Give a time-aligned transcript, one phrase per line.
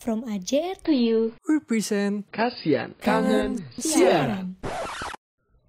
[0.00, 1.36] From AJR to you.
[1.44, 2.96] Represent Kasian.
[3.04, 4.56] Kangen Siaran.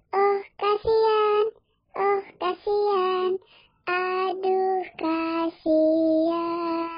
[0.08, 1.44] Oh kasihan,
[2.00, 3.36] oh kasihan,
[3.84, 6.88] aduh kasihan.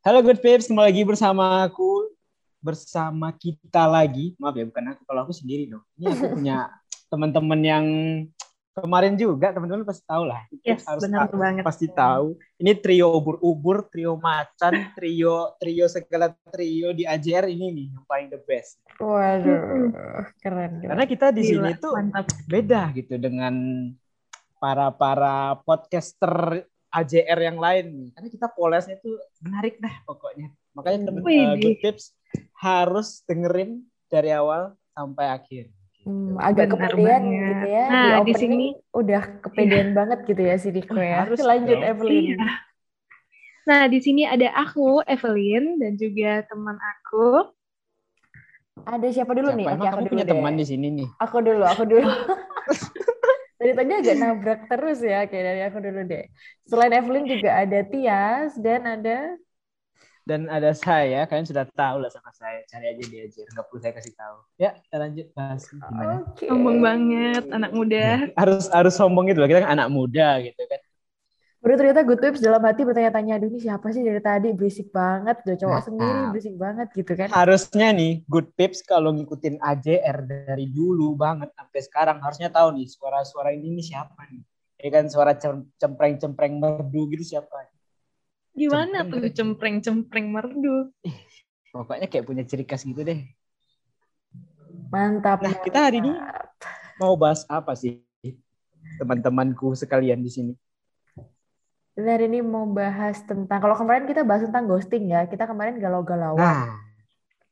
[0.00, 2.16] Halo Good Pips, kembali lagi bersama aku,
[2.64, 4.32] bersama kita lagi.
[4.40, 5.84] Maaf ya, bukan aku, kalau aku sendiri dong.
[6.00, 6.80] Ini aku punya
[7.12, 7.84] teman-teman yang
[8.72, 10.48] kemarin juga, teman-teman pasti tahu lah.
[10.64, 11.62] Yes, Harus benar tahu, banget.
[11.62, 12.40] Pasti tahu.
[12.56, 18.32] Ini trio ubur-ubur, trio macan, trio trio segala trio di AJR ini nih yang paling
[18.32, 18.80] the best.
[18.96, 19.92] Waduh, keren.
[20.40, 20.72] keren.
[20.88, 22.26] Karena kita di Gila, sini tuh mantap.
[22.48, 23.54] beda gitu dengan
[24.56, 28.08] para para podcaster AJR yang lain nih.
[28.16, 30.48] Karena kita polesnya tuh menarik dah pokoknya.
[30.72, 31.44] Makanya Widih.
[31.44, 32.16] uh, Good Tips
[32.56, 35.68] harus dengerin dari awal sampai akhir.
[36.02, 37.46] Hmm, agak Benar kepedean banget.
[37.48, 37.84] gitu ya.
[37.86, 41.14] Nah, di opening sini- udah kepedean banget gitu ya si Diko ya.
[41.22, 41.86] Harus Lanjut dong.
[41.90, 42.24] Evelyn.
[42.34, 42.46] Iya.
[43.62, 47.54] Nah, di sini ada aku, Evelyn, dan juga teman aku.
[48.82, 49.58] Ada siapa dulu Siapa?
[49.62, 49.66] nih?
[49.70, 50.32] Emang aku kamu dulu punya deh.
[50.34, 51.08] teman di sini nih.
[51.22, 52.08] Aku dulu, aku dulu.
[53.60, 55.16] dari tadi agak nabrak terus ya.
[55.26, 56.24] Oke, dari aku dulu deh.
[56.66, 59.16] Selain Evelyn juga ada Tias dan ada
[60.22, 62.62] Dan ada saya, kalian sudah tahu lah sama saya.
[62.70, 64.36] Cari aja di AJR, nggak perlu saya kasih tahu.
[64.54, 66.14] Ya, kita lanjut bahas gimana.
[66.22, 66.46] Oke.
[66.46, 68.04] Sombong banget, anak muda.
[68.40, 70.78] Harus harus sombong gitu loh, kita kan anak muda gitu kan.
[71.62, 75.46] Baru ternyata Good Tips dalam hati bertanya-tanya, aduh ini siapa sih dari tadi berisik banget,
[75.46, 75.84] udah cowok Nah.
[75.86, 77.28] sendiri berisik banget gitu kan.
[77.30, 82.90] harusnya nih good pips kalau ngikutin AJR dari dulu banget sampai sekarang harusnya tahu nih
[82.90, 84.42] suara-suara ini nih siapa nih
[84.82, 87.54] ya kan suara cem- cempreng-cempreng merdu gitu siapa
[88.52, 89.10] Gimana Cempreng.
[89.10, 90.92] tuh cempreng-cempreng merdu?
[91.72, 93.24] pokoknya kayak punya ciri khas gitu deh
[94.92, 95.40] Mantap.
[95.40, 96.20] Nah, kita hari ini-
[97.00, 97.96] mau bahas apa sih
[99.00, 100.52] teman-temanku sekalian di sini
[101.92, 105.76] Kita hari ini mau bahas tentang, kalau kemarin kita bahas tentang ghosting ya, kita kemarin
[105.76, 106.40] galau-galauan.
[106.40, 106.76] nah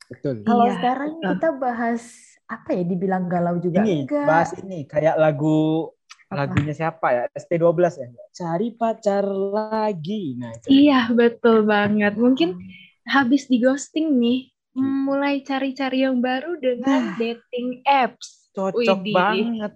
[0.08, 1.28] betul Kalau Iya, sekarang betul.
[1.32, 2.02] kita bahas
[2.44, 2.82] apa ya?
[2.84, 4.24] Dibilang galau juga ini enggak.
[4.24, 5.92] bahas ini kayak lagu?
[6.30, 10.66] Lagunya siapa ya ST12 ya cari pacar lagi nah itu.
[10.70, 12.14] Iya, betul banget.
[12.14, 12.54] Mungkin
[13.02, 18.50] habis di ghosting nih, mulai cari-cari yang baru dengan dating apps.
[18.50, 19.14] cocok Widih.
[19.14, 19.72] banget.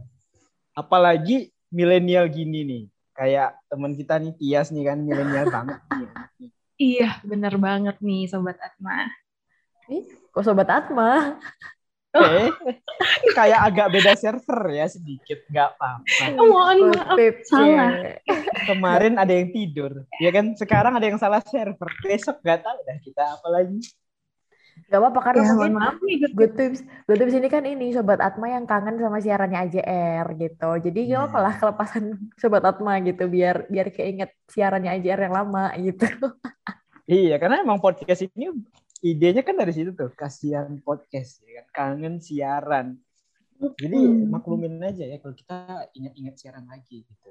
[0.75, 2.85] Apalagi milenial gini nih.
[3.15, 6.11] Kayak teman kita nih Tias nih kan milenial banget nih.
[6.75, 9.07] Iya, bener banget nih Sobat Atma.
[10.35, 11.39] Kok Sobat Atma?
[12.15, 12.45] Oke.
[13.39, 16.25] kayak agak beda server ya sedikit, nggak apa-apa.
[16.39, 17.19] Oh, mohon maaf,
[17.51, 17.91] salah.
[18.71, 20.55] Kemarin ada yang tidur, ya kan?
[20.55, 21.91] Sekarang ada yang salah server.
[22.07, 23.83] Besok nggak tahu dah kita apalagi.
[24.91, 27.63] Gak apa-apa karena Ya, mungkin mohon maaf nih, Good Good Tips, Good Tips ini kan
[27.63, 30.71] ini Sobat Atma yang kangen sama siarannya AJR gitu.
[30.83, 32.05] Jadi gak apa-apa lah kelepasan
[32.43, 36.07] Sobat Atma gitu biar biar keinget siarannya AJR yang lama gitu.
[37.05, 38.51] Iya, karena emang podcast ini
[39.01, 42.99] idenya kan dari situ tuh, kasihan podcast ya kan, kangen siaran.
[43.75, 44.29] Jadi Hmm.
[44.29, 45.57] maklumin aja ya kalau kita
[45.93, 47.31] ingat-ingat siaran lagi gitu.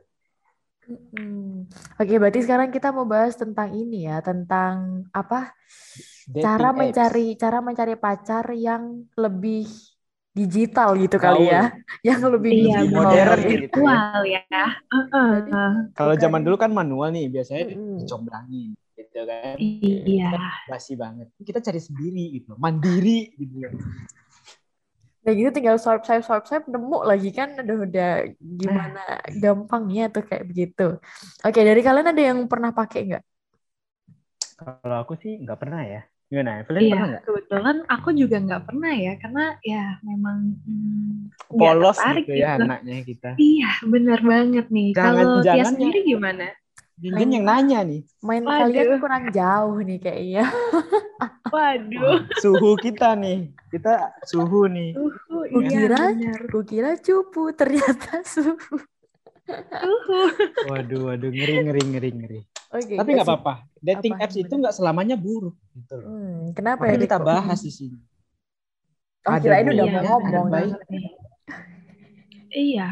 [0.84, 1.64] Hmm.
[1.96, 5.56] Oke, berarti sekarang kita mau bahas tentang ini ya, tentang apa?
[6.28, 6.80] Dating cara apps.
[6.80, 9.64] mencari cara mencari pacar yang lebih
[10.34, 11.40] digital gitu Gaul.
[11.40, 11.64] kali ya,
[12.10, 13.00] yang lebih Iya, digital.
[13.00, 13.48] modern gitu.
[13.48, 13.80] gitu.
[13.80, 14.42] virtual ya.
[14.90, 15.32] Heeh.
[15.94, 17.98] Kalau Bukan- zaman dulu kan manual nih, biasanya Mm-mm.
[18.04, 18.70] dicomblangin
[19.14, 19.56] gitu kan.
[19.62, 20.32] Iya.
[20.66, 21.30] Basi banget.
[21.38, 23.70] Kita cari sendiri gitu, mandiri gitu.
[25.24, 29.02] Nah gitu tinggal swipe swipe swipe swipe nemu lagi kan udah udah gimana
[29.40, 31.00] gampangnya tuh kayak begitu.
[31.46, 33.24] Oke, dari kalian ada yang pernah pakai nggak?
[34.60, 36.02] Kalau aku sih nggak pernah ya.
[36.28, 36.66] Gimana?
[36.66, 37.24] Evelyn Iya, pernah nggak?
[37.30, 41.20] kebetulan aku juga nggak pernah ya, karena ya memang hmm,
[41.54, 43.30] Polos gitu ya anaknya kita.
[43.38, 44.90] Iya, bener banget nih.
[44.98, 46.48] Kalau Tia jangan sendiri gimana?
[46.94, 48.70] Jinjin yang nanya nih, Main Waduh.
[48.70, 50.44] kalian kurang jauh nih kayaknya.
[51.54, 52.30] Waduh.
[52.38, 53.50] suhu kita nih.
[53.70, 54.94] Kita suhu nih.
[54.94, 56.40] Uhu, Kukira- iya bener.
[56.50, 58.78] Kukira cupu, ternyata suhu.
[59.84, 60.20] Uhu.
[60.70, 62.40] Waduh, waduh, ngeri, ngeri, ngeri, ngeri.
[62.72, 62.94] Oke.
[62.96, 63.54] Tapi nggak apa-apa.
[63.78, 64.24] Dating Apa?
[64.26, 65.54] apps itu nggak selamanya buruk.
[65.74, 66.08] Gitu loh.
[66.10, 66.94] Hmm, kenapa ya?
[66.94, 67.28] Makanya kita Diko?
[67.28, 67.98] bahas di sini.
[69.24, 70.48] Oh, Ada kirain udah mau ngomong.
[70.90, 71.06] nih.
[72.50, 72.90] Iya.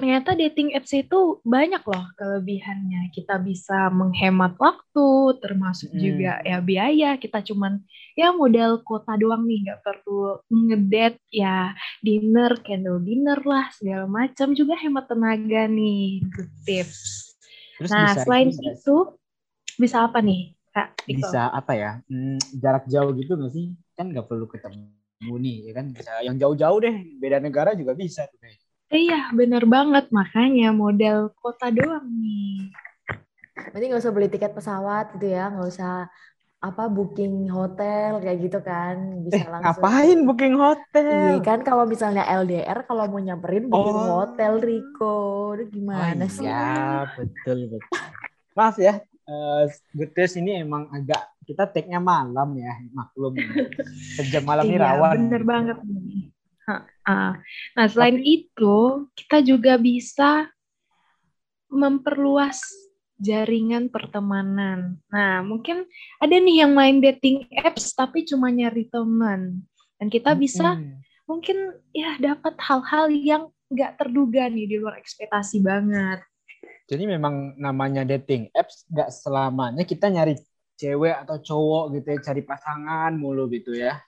[0.00, 3.12] Ternyata dating apps itu banyak loh kelebihannya.
[3.12, 6.00] Kita bisa menghemat waktu, termasuk Hmm.
[6.00, 7.20] juga ya biaya.
[7.20, 7.84] Kita cuman
[8.16, 14.56] ya modal kuota doang nih, nggak perlu ngedate ya dinner, candle dinner lah segala macam.
[14.56, 16.24] Juga hemat tenaga nih.
[16.32, 17.36] Good tips.
[17.76, 18.72] Terus Nah, bisa selain sih?
[18.72, 18.96] itu
[19.76, 20.88] bisa apa nih, Kak?
[21.04, 21.28] Diko?
[21.28, 24.88] bisa apa ya hmm, jarak jauh gitu nggak sih kan nggak perlu ketemu
[25.44, 28.56] nih ya kan bisa yang jauh-jauh deh beda negara juga bisa tuh kayak
[28.90, 30.04] Iya, bener banget.
[30.10, 32.74] Makanya model kota doang nih.
[33.70, 35.92] Berarti nggak usah beli tiket pesawat gitu ya, nggak usah
[36.60, 39.80] apa booking hotel kayak gitu kan, bisa Eh, langsung.
[39.80, 41.34] ngapain booking Iya hotel?
[41.40, 44.10] kan kalau misalnya LDR kalau mau nyamperin booking Oh.
[44.20, 45.16] hotel Riko,
[45.56, 46.44] Aduh, gimana oh, sih?
[46.44, 46.60] iya,
[47.16, 48.00] betul betul.
[48.58, 48.94] Maaf ya,
[49.30, 49.64] eh
[49.96, 53.34] Good ini emang agak kita take-nya malam ya, maklum.
[54.18, 55.14] Sejam malam ini Iya, rawan.
[55.16, 56.39] bener banget nih.
[57.06, 57.40] Ha-ha.
[57.76, 60.48] Nah, selain itu, kita juga bisa
[61.70, 62.60] memperluas
[63.20, 64.98] jaringan pertemanan.
[65.12, 65.86] Nah, mungkin
[66.18, 69.60] ada nih yang main dating apps tapi cuma nyari teman.
[70.00, 70.80] Dan kita bisa
[71.28, 76.24] mungkin ya dapat hal-hal yang nggak terduga nih di luar ekspektasi banget.
[76.90, 80.34] Jadi memang namanya dating apps nggak selamanya kita nyari
[80.74, 84.00] cewek atau cowok gitu ya, cari pasangan mulu gitu ya.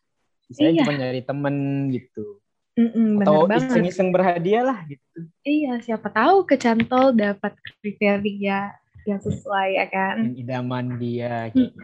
[0.51, 0.81] Misalnya Iya.
[0.83, 1.57] cuma nyari temen
[1.95, 2.42] gitu.
[2.73, 5.29] Mm-mm, Atau iseng-iseng berhadiah lah gitu.
[5.45, 8.73] Iya, siapa tahu kecantol dapat kriteria
[9.05, 10.17] yang sesuai ya kan.
[10.33, 11.53] Yang idaman dia.
[11.53, 11.77] Gitu.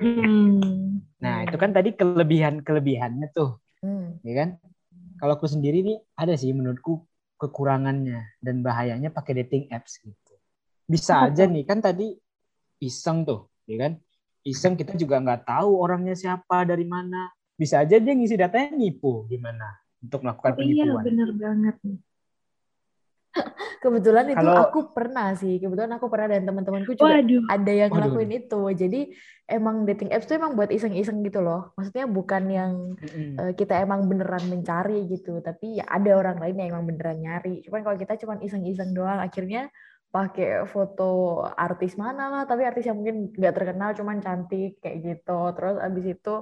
[1.20, 3.60] Nah itu kan tadi kelebihan-kelebihannya tuh.
[3.78, 4.18] Hmm.
[4.26, 4.48] ya kan?
[5.20, 7.04] Kalau aku sendiri nih ada sih menurutku
[7.38, 10.34] kekurangannya dan bahayanya pakai dating apps gitu.
[10.88, 12.16] Bisa aja nih kan tadi
[12.80, 13.92] iseng tuh, ya kan?
[14.40, 17.28] Iseng kita juga nggak tahu orangnya siapa dari mana.
[17.54, 21.04] Bisa aja dia ngisi datanya nipu gimana untuk melakukan Oh, iya, penipuan.
[21.04, 21.98] bener banget nih.
[23.84, 27.90] Kebetulan itu Kalau- aku pernah sih, kebetulan aku pernah dan teman-temanku juga Waduh, ada yang
[27.92, 28.10] Waduh.
[28.10, 28.60] ngelakuin itu.
[28.74, 29.00] Jadi
[29.46, 31.70] emang dating apps tuh emang buat iseng-iseng gitu loh.
[31.78, 33.30] Maksudnya bukan yang Mm-mm.
[33.38, 37.62] eh, kita emang beneran mencari gitu, tapi ya ada orang lain yang emang beneran nyari.
[37.62, 39.70] Cuman kalau kita cuman iseng-iseng doang, akhirnya
[40.08, 45.38] pakai foto artis mana lah, tapi artis yang mungkin nggak terkenal, cuman cantik kayak gitu.
[45.54, 46.34] Terus abis itu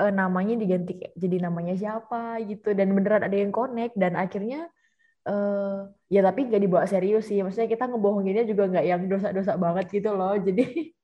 [0.00, 4.68] eh, namanya diganti jadi namanya siapa gitu, dan beneran ada yang connect, dan akhirnya
[5.26, 5.76] eh
[6.14, 7.38] ya tapi nggak dibawa serius sih.
[7.42, 10.34] Maksudnya kita ngebohonginnya juga nggak yang dosa-dosa banget gitu loh.
[10.46, 10.94] Jadi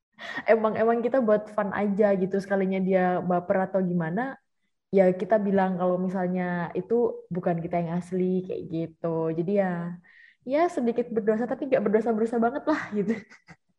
[0.47, 2.37] emang emang kita buat fun aja gitu.
[2.39, 4.39] Sekalinya dia baper atau gimana
[4.93, 6.95] ya kita bilang kalau misalnya itu
[7.35, 9.33] bukan kita yang asli kayak gitu.
[9.39, 9.99] Jadi ya
[10.47, 13.15] ya sedikit berdosa tapi nggak berdosa berdosa banget lah gitu.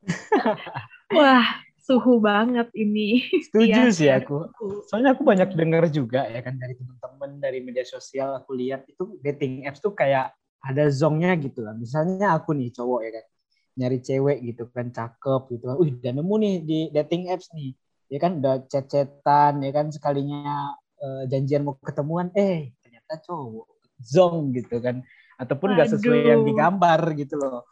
[1.17, 1.47] Wah
[1.83, 3.19] suhu banget ini.
[3.51, 4.23] Setuju Iya, sih iya.
[4.23, 4.47] aku.
[4.87, 9.19] Soalnya aku banyak dengar juga ya kan dari teman-teman dari media sosial aku lihat itu
[9.19, 10.31] dating apps tuh kayak
[10.63, 11.75] ada zongnya gitu lah.
[11.75, 13.25] Misalnya aku nih cowok ya kan
[13.73, 15.75] nyari cewek gitu kan cakep gitu kan.
[15.77, 17.75] Wih, udah nemu nih di dating apps nih.
[18.07, 20.71] Ya kan udah chat-chatan ya kan sekalinya
[21.03, 23.67] eh, janjian mau ketemuan eh ternyata cowok
[23.99, 25.03] zong gitu kan
[25.35, 27.67] ataupun nggak sesuai yang digambar gitu loh.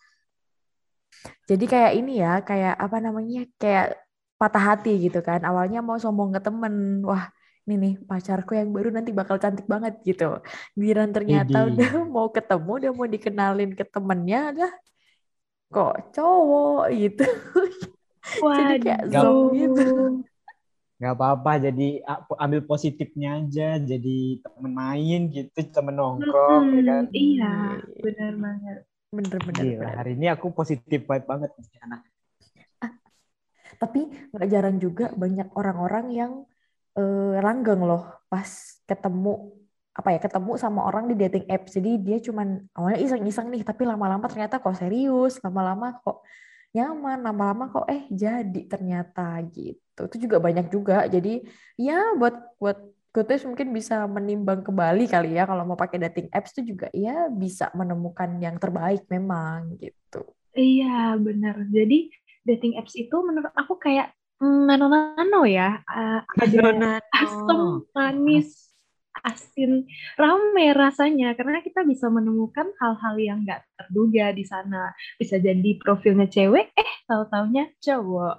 [1.49, 3.85] Jadi kayak ini ya kayak apa namanya kayak
[4.39, 5.39] patah hati gitu kan.
[5.49, 6.73] Awalnya mau sombong ke temen
[7.09, 7.23] wah
[7.65, 10.23] ini nih pacarku yang baru nanti bakal cantik banget gitu.
[10.79, 14.71] Giliran ternyata udah mau ketemu udah mau dikenalin ke temennya dah
[15.73, 17.23] kok cowok gitu.
[18.57, 19.11] Jadi kayak Waduh.
[19.11, 19.81] zong gitu.
[20.97, 21.87] nggak apa-apa jadi
[22.43, 27.03] ambil positifnya aja jadi temen main gitu temen nongkrong ya kan?
[27.03, 27.45] Mm-mm, Iya,
[28.03, 28.77] benar banget.
[29.11, 29.95] Bener bener, Gila, bener.
[29.99, 31.51] hari ini aku positif vibe banget
[31.83, 32.01] anak
[33.75, 36.31] Tapi nggak jarang juga banyak orang-orang yang
[36.95, 38.47] eh, langgeng loh pas
[38.87, 39.57] ketemu
[39.91, 41.75] apa ya ketemu sama orang di dating apps.
[41.75, 46.23] Jadi dia cuman awalnya iseng-iseng nih, tapi lama-lama ternyata kok serius, lama-lama kok
[46.71, 50.01] nyaman, lama-lama kok eh jadi ternyata gitu.
[50.07, 51.03] Itu juga banyak juga.
[51.11, 51.43] Jadi
[51.75, 52.77] ya buat buat
[53.11, 57.27] Gotes mungkin bisa menimbang kembali kali ya kalau mau pakai dating apps itu juga ya
[57.27, 60.23] bisa menemukan yang terbaik memang gitu.
[60.55, 61.55] Iya, benar.
[61.71, 62.11] Jadi
[62.47, 64.11] dating apps itu menurut aku kayak
[64.43, 65.79] mm, nano-nano ya.
[65.87, 68.49] Uh, ada asam, manis,
[69.23, 69.71] asin,
[70.19, 74.91] rame rasanya karena kita bisa menemukan hal-hal yang nggak terduga di sana.
[75.19, 78.35] Bisa jadi profilnya cewek, eh tahu-taunya cowok.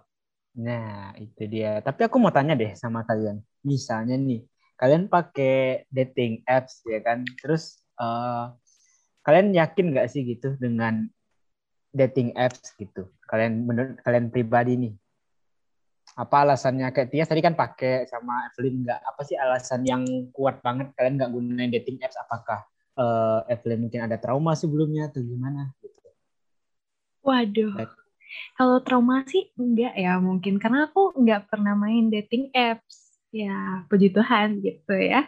[0.52, 4.44] nah itu dia tapi aku mau tanya deh sama kalian misalnya nih
[4.76, 7.24] kalian pakai dating apps ya kan?
[7.40, 8.46] Terus eh,
[9.22, 11.06] kalian yakin nggak sih gitu dengan
[11.94, 13.08] dating apps gitu?
[13.28, 14.94] Kalian menurut kalian pribadi nih.
[16.12, 16.92] Apa alasannya?
[16.92, 19.00] Kayak Tias tadi kan pakai sama Evelyn nggak?
[19.00, 20.92] Apa sih alasan yang kuat banget?
[20.92, 22.20] Kalian nggak gunain dating apps?
[22.20, 22.60] Apakah
[22.98, 26.02] eh, Evelyn mungkin ada trauma sebelumnya atau gimana gitu?
[27.22, 27.86] Waduh.
[28.56, 30.58] Kalau trauma sih enggak ya mungkin.
[30.58, 33.11] Karena aku nggak pernah main dating apps.
[33.32, 35.24] Ya, puji Tuhan gitu ya.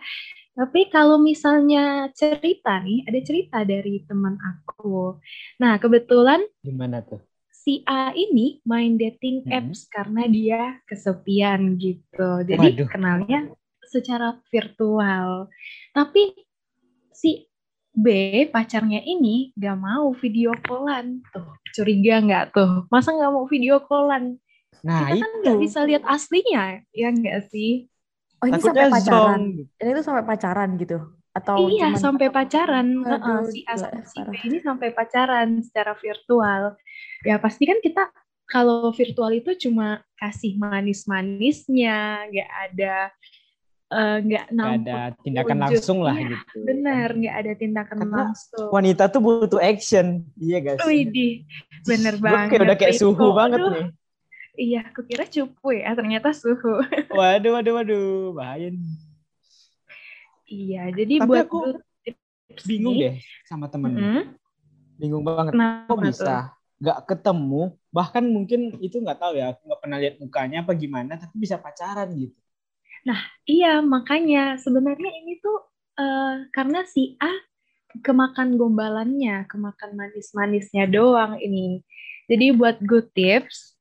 [0.59, 5.19] Tapi kalau misalnya cerita nih, ada cerita dari teman aku.
[5.63, 7.21] Nah, kebetulan gimana tuh
[7.51, 9.53] si A ini main dating Mhm.
[9.59, 12.45] apps karena dia kesepian gitu.
[12.45, 12.89] Jadi Waduh.
[12.93, 13.49] kenalnya
[13.89, 15.49] secara virtual.
[15.97, 16.23] Tapi
[17.15, 17.47] si
[17.95, 18.07] B,
[18.51, 21.23] pacarnya ini gak mau video callan.
[21.33, 22.71] Tuh, curiga nggak tuh?
[22.91, 24.37] Masa nggak mau video callan?
[24.85, 25.41] Nah, Kita kan itu.
[25.43, 27.87] nggak bisa lihat aslinya, ya nggak sih?
[28.45, 29.41] Oh ini Takutnya sampai pacaran.
[29.41, 29.81] zong.
[29.81, 30.99] Ini tuh sampai pacaran gitu?
[31.33, 32.87] Atau iya, cuman sampai pacaran.
[33.01, 36.63] Heeh, si A sama si B ini sampai pacaran secara virtual.
[37.25, 38.13] Ya pasti kan kita
[38.45, 42.95] kalau virtual itu cuma kasih manis-manisnya, nggak ada
[43.89, 45.65] eh, nggak nampak ada tindakan wujud.
[45.65, 46.57] langsung lah Iya, gitu.
[46.63, 48.69] Benar, nggak ada tindakan Karena langsung.
[48.69, 50.07] Wanita tuh butuh action.
[50.37, 50.85] Iya guys.
[50.85, 51.49] Widih,
[51.83, 52.49] bener Gue banget.
[52.53, 53.87] kayak udah kayak suhu banget Aduh, nih.
[54.55, 56.79] Iya, aku kira cupu ya, ternyata suhu.
[57.17, 58.05] Waduh, waduh, waduh.
[58.39, 58.95] Bahaya nih.
[60.45, 61.59] Iya, jadi Tapi buat aku
[62.69, 63.15] Bingung deh
[63.49, 63.91] sama temen.
[63.99, 64.23] mm,
[65.01, 65.53] Bingung banget.
[65.57, 66.07] kenapa Kok tuh?
[66.07, 66.35] bisa
[66.79, 67.63] nggak ketemu?
[67.91, 69.45] Bahkan mungkin itu nggak tahu ya.
[69.57, 71.13] Aku nggak pernah lihat mukanya apa gimana.
[71.19, 72.37] Tapi bisa pacaran gitu.
[73.45, 75.57] Iya, makanya sebenarnya ini tuh
[76.01, 77.31] eh, karena si A
[78.07, 81.83] kemakan gombalannya, kemakan manis-manisnya doang ini.
[82.31, 83.74] Jadi buat good tips,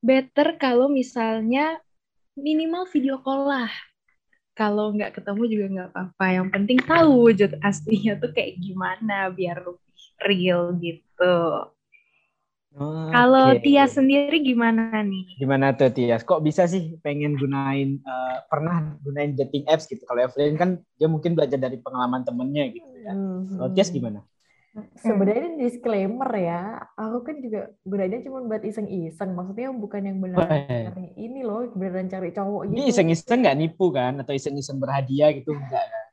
[0.00, 1.80] better kalau misalnya
[2.36, 3.72] minimal video call lah.
[4.56, 6.26] Kalau nggak ketemu juga nggak apa-apa.
[6.32, 11.36] Yang penting tahu wujud aslinya tuh kayak gimana biar lebih real gitu.
[13.06, 13.64] Kalau Oke.
[13.64, 15.40] Tia sendiri gimana nih?
[15.40, 16.20] Gimana tuh Tias?
[16.24, 20.04] Kok bisa sih pengen gunain eh, pernah gunain dating apps gitu?
[20.04, 23.12] Kalau Evelyn kan dia mungkin belajar dari pengalaman temennya gitu ya.
[23.16, 23.56] Mhm.
[23.56, 24.20] Kalau Tias gimana?
[25.00, 26.60] Sebenarnya ini disclaimer ya,
[27.00, 29.32] aku kan juga gunanya cuma buat iseng-iseng.
[29.32, 30.92] Maksudnya bukan yang beneran Wah.
[30.92, 32.76] cari ini loh, beneran cari cowok gitu.
[32.76, 34.12] Ini iseng-iseng nggak nipu kan?
[34.20, 35.56] Atau iseng-iseng berhadiah gitu?
[35.56, 36.04] Enggak kan?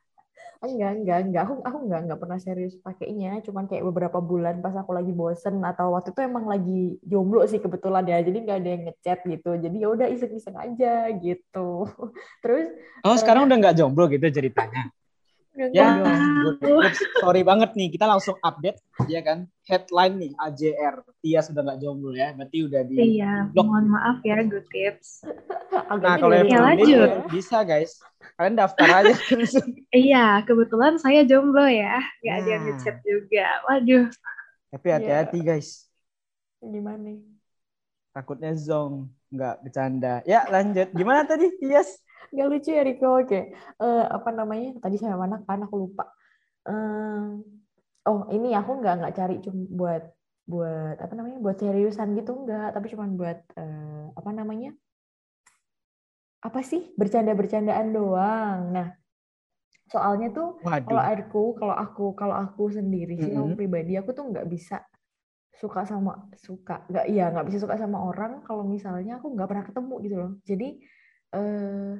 [0.64, 1.42] Enggak, enggak, enggak.
[1.44, 3.30] Aku aku enggak enggak pernah serius pakainya.
[3.44, 7.60] Cuman kayak beberapa bulan pas aku lagi bosen atau waktu itu emang lagi jomblo sih
[7.60, 8.24] kebetulan ya.
[8.24, 9.50] Jadi nggak ada yang ngechat gitu.
[9.60, 11.84] Jadi ya udah iseng-iseng aja gitu.
[12.42, 12.72] Terus
[13.04, 14.88] Oh sekarang udah nggak jomblo gitu ceritanya?
[15.54, 16.02] Ya,
[16.42, 16.58] good
[17.22, 17.94] sorry banget nih.
[17.94, 19.46] Kita langsung update, ya kan?
[19.62, 20.94] Headline nih, AJR.
[21.22, 22.34] Tias sudah nggak jomblo ya.
[22.34, 23.70] Berarti udah di Iya, blok.
[23.70, 25.22] mohon maaf ya good tips.
[25.70, 27.10] Nah, kalau dari Ya, Evelyn lanjut.
[27.30, 28.02] bisa guys.
[28.34, 29.14] Kalian daftar aja.
[29.94, 32.02] Iya, kebetulan saya jomblo ya.
[32.18, 32.74] Gak ada yang Nah.
[32.74, 33.46] ngechat juga.
[33.70, 34.06] Waduh.
[34.74, 35.86] Tapi hati-hati guys.
[36.58, 37.22] gimana nih?
[38.10, 39.06] Takutnya zong.
[39.30, 40.14] Nggak bercanda.
[40.24, 40.90] Ya lanjut.
[40.90, 42.02] Gimana tadi Tias?
[42.32, 43.08] Gak lucu ya Riko.
[43.20, 43.52] Oke.
[43.54, 44.78] Eh, apa namanya?
[44.80, 46.04] Tadi saya mana kan aku lupa.
[46.64, 47.24] Eh,
[48.08, 50.02] oh, ini aku nggak nggak cari cuma buat
[50.48, 51.38] buat apa namanya?
[51.44, 54.70] Buat seriusan gitu enggak, tapi cuma buat eh, apa namanya?
[56.44, 56.92] Apa sih?
[56.96, 58.60] Bercanda-bercandaan doang.
[58.76, 58.88] Nah,
[59.88, 63.58] soalnya tuh kalau aku kalau aku kalau aku sendiri sih aku Mm-mm.
[63.60, 64.80] pribadi aku tuh nggak bisa
[65.54, 69.64] suka sama suka nggak iya nggak bisa suka sama orang kalau misalnya aku nggak pernah
[69.64, 70.68] ketemu gitu loh jadi
[71.36, 71.92] eh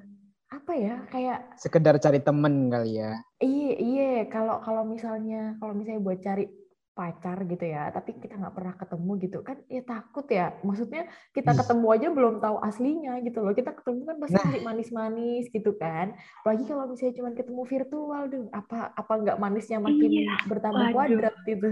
[0.54, 3.18] apa ya kayak Sekedar cari temen kali ya.
[3.38, 6.46] iya iya kalau kalau misalnya kalau misalnya buat cari
[6.94, 11.02] pacar gitu ya tapi kita nggak pernah ketemu gitu kan ya takut ya maksudnya
[11.34, 11.58] kita Ih.
[11.58, 14.62] ketemu aja belum tahu aslinya gitu loh kita ketemu kan pasti Nah.
[14.62, 20.06] manis-manis gitu kan apalagi kalau misalnya cuma ketemu virtual duh apa apa nggak manisnya makin
[20.08, 20.94] Iya, bertambah waduh.
[20.94, 21.70] kuadrat gitu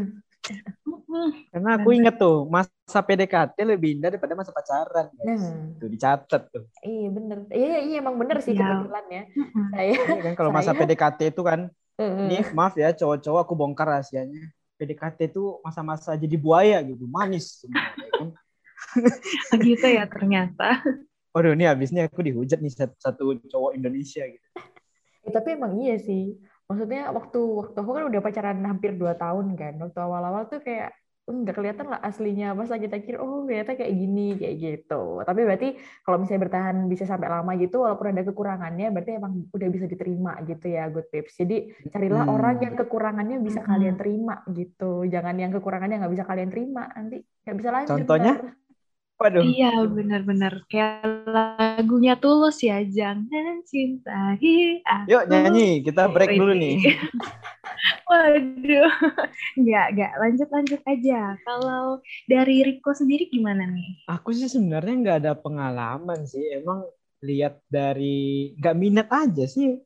[1.52, 5.12] Karena aku inget tuh, masa PDKT lebih indah daripada masa pacaran.
[5.14, 5.44] Guys.
[5.44, 5.76] Nah.
[5.76, 6.64] Tuh dicatat tuh.
[6.80, 8.64] iya bener iya iya emang bener sih Iya.
[8.80, 9.22] kebetulan ya
[9.70, 11.60] saya Iya kan kalau masa Saya- PDKT itu kan,
[11.96, 14.50] eh, ini maaf ya cowok-cowok aku bongkar rahasianya.
[14.76, 17.62] PDKT itu masa-masa jadi buaya gitu, manis.
[17.62, 18.28] semua, ya kan?
[19.54, 20.82] Begitu ya ternyata.
[21.30, 24.46] Waduh ini habisnya aku dihujat nih satu, satu cowok Indonesia gitu.
[25.22, 26.34] Ya, tapi emang iya sih.
[26.72, 29.76] Maksudnya waktu waktu aku kan udah pacaran hampir 2 tahun kan.
[29.76, 30.90] Waktu awal-awal tuh kayak
[31.22, 32.50] "Hmm, nggak kelihatan lah aslinya.
[32.50, 35.22] Pas lagi kita kira, oh ternyata kayak gini, kayak gitu.
[35.22, 35.68] Tapi berarti
[36.02, 40.34] kalau misalnya bertahan bisa sampai lama gitu, walaupun ada kekurangannya, berarti emang udah bisa diterima
[40.42, 41.38] gitu ya, good tips.
[41.38, 42.34] Jadi carilah Hmm.
[42.34, 43.70] orang yang kekurangannya bisa Hmm.
[43.70, 45.06] kalian terima gitu.
[45.06, 47.96] Jangan yang kekurangannya nggak bisa kalian terima, nanti nggak bisa lanjut.
[48.02, 48.32] Contohnya?
[48.42, 48.50] ntar.
[49.22, 55.08] Waduh, Iya, benar-benar kayak lagunya Tulus ya, jangan cintai aku.
[55.08, 56.76] yuk nyanyi, kita break dulu nih.
[58.12, 58.92] Waduh,
[59.56, 60.12] nggak, nggak.
[60.20, 61.34] Lanjut-lanjut aja.
[61.42, 64.04] Kalau dari Riko sendiri gimana nih?
[64.12, 66.44] Aku sih sebenarnya nggak ada pengalaman sih.
[66.52, 66.84] Emang
[67.24, 69.78] lihat dari nggak minat aja sih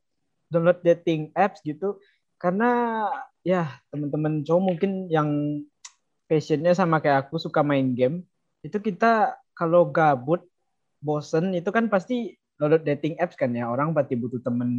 [0.51, 1.97] download dating apps gitu.
[2.37, 3.03] Karena
[3.41, 5.29] ya teman-teman cowok mungkin yang
[6.27, 8.27] passionnya sama kayak aku suka main game.
[8.61, 10.43] Itu kita kalau gabut,
[11.01, 13.69] bosen itu kan pasti download dating apps kan ya.
[13.69, 14.69] Orang pasti butuh temen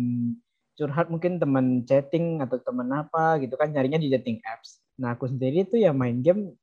[0.78, 4.78] curhat mungkin temen chatting atau temen apa gitu kan nyarinya di dating apps.
[5.02, 6.54] Nah aku sendiri tuh ya main game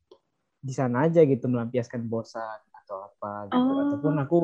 [0.65, 3.81] di sana aja gitu melampiaskan bosan atau apa gitu Oh.
[3.85, 4.37] ataupun aku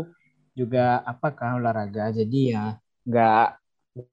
[0.53, 2.63] juga apa kan olahraga jadi ya
[3.07, 3.45] nggak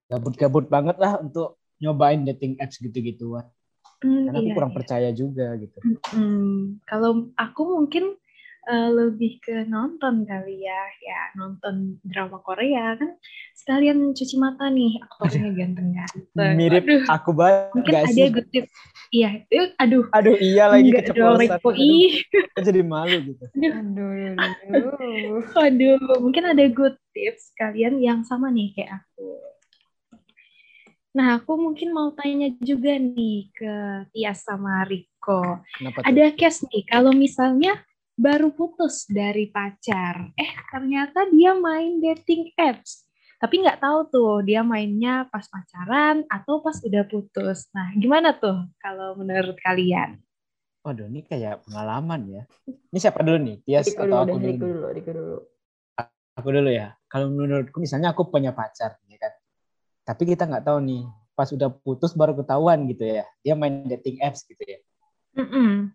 [0.09, 3.45] gabut-gabut banget lah untuk nyobain dating apps gitu-gituan
[3.99, 4.78] Hmm, Karena aku iya, kurang iya.
[4.78, 5.78] percaya juga gitu.
[6.14, 8.14] Hmm, kalau aku mungkin
[8.69, 13.17] eh, lebih ke nonton kali ya, ya nonton drama Korea kan
[13.57, 16.55] sekalian cuci mata nih aktornya ganteng-ganteng.
[16.55, 18.73] Mirip Aduh, aku banget mungkin gak ada good tips.
[19.09, 21.57] Iya, eh, aduh, Aduh iya lagi enggak dong keceplosan.
[21.57, 22.13] Aduh,
[22.53, 23.45] aku jadi malu gitu.
[23.57, 26.17] Aduh, aduh, aduh.
[26.21, 29.41] Mungkin ada good tips kalian yang sama nih kayak aku.
[31.17, 33.75] Nah, aku mungkin mau tanya juga nih ke
[34.13, 35.65] Tias sama Riko.
[35.81, 36.07] Kenapa tuh?
[36.07, 37.81] Ada case nih, kalau misalnya
[38.19, 43.07] baru putus dari pacar, eh ternyata dia main dating apps.
[43.39, 47.71] Tapi nggak tahu tuh dia mainnya pas pacaran atau pas udah putus.
[47.71, 50.19] Nah, gimana tuh kalau menurut kalian?
[50.83, 52.43] Waduh, ini kayak pengalaman ya.
[52.67, 53.57] Ini siapa dulu nih?
[53.63, 54.55] Tias atau dulu aku dulu?
[54.59, 55.37] Dulu, dulu.
[56.35, 56.99] Aku dulu ya.
[57.07, 59.33] Kalau menurutku misalnya aku punya pacar, ya kan.
[60.03, 61.07] Tapi kita nggak tahu nih,
[61.39, 63.23] pas udah putus baru ketahuan gitu ya.
[63.47, 64.83] Dia main dating apps gitu ya.
[65.39, 65.95] Mm-mm.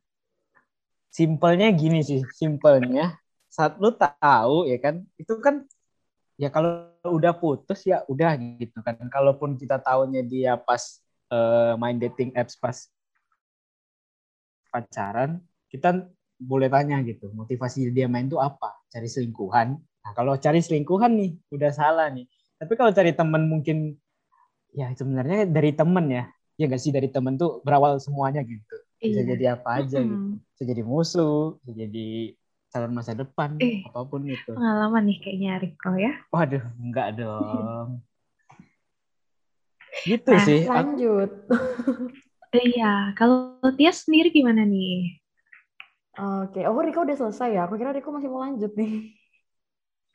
[1.14, 3.14] Simpelnya gini sih, simpelnya
[3.46, 5.62] saat lu tahu ya kan, itu kan
[6.42, 8.98] ya kalau udah putus ya udah gitu kan.
[9.14, 10.82] Kalaupun kita tahunya dia pas
[11.30, 12.90] eh, main dating apps pas
[14.74, 15.38] pacaran,
[15.70, 16.10] kita
[16.42, 18.74] boleh tanya gitu, motivasi dia main tuh apa?
[18.90, 19.78] Cari selingkuhan.
[19.78, 22.26] Nah, kalau cari selingkuhan nih, udah salah nih.
[22.58, 23.96] Tapi kalau cari teman mungkin,
[24.74, 26.26] ya sebenarnya dari temen ya.
[26.58, 28.76] Ya nggak sih, dari temen tuh berawal semuanya gitu.
[29.04, 29.30] Bisa Iya.
[29.36, 30.16] jadi apa aja gitu.
[30.16, 30.40] Mm-mm.
[30.56, 32.08] Bisa jadi musuh, bisa jadi
[32.72, 33.84] calon masa depan, Eh.
[33.84, 34.52] apa pun itu.
[34.56, 36.14] Pengalaman nih kayaknya Riko ya.
[36.32, 38.00] Waduh, enggak dong.
[40.08, 40.60] Gitu Nah, sih.
[40.66, 41.32] Aku, Lanjut.
[42.54, 45.18] Iya, kalau Tias sendiri gimana nih?
[46.14, 47.66] Oke, oh Riko udah selesai ya?
[47.66, 49.10] Aku kira Riko masih mau lanjut nih.